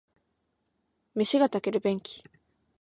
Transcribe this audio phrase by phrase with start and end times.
[1.13, 2.23] 飯が炊ける便器